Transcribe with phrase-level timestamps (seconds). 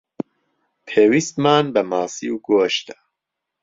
[0.87, 2.95] پێویستمان بە ماسی و گۆشتە.